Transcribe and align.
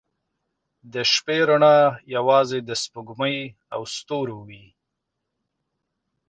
•د 0.93 0.95
شپې 1.13 1.37
رڼا 1.47 1.77
یوازې 2.15 2.59
د 2.63 2.71
سپوږمۍ 2.83 3.37
او 3.73 3.81
ستورو 3.95 4.37
وي. 4.47 4.65